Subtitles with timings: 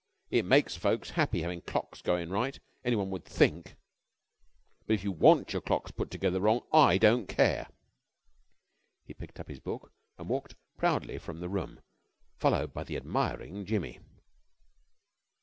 [0.31, 3.75] It makes folks happy havin' clocks goin' right, anyone would think.
[4.87, 7.67] But if you want your clocks put together wrong, I don't care."
[9.05, 11.81] He picked up his book and walked proudly from the room
[12.35, 13.99] followed by the admiring Jimmy.